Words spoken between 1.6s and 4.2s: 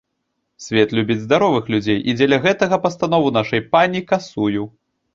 людзей, і дзеля гэтага пастанову нашай пані